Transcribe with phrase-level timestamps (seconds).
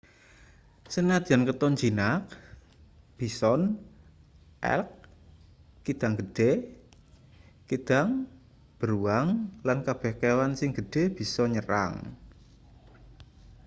[0.93, 2.21] sanadyan katon jinak
[3.17, 3.61] bison
[4.73, 4.89] elk
[5.85, 6.51] kidang gedhe
[7.69, 8.09] kidang
[8.79, 9.27] beruang
[9.67, 11.93] lan kabeh kewan sing gedhe bisa nyerang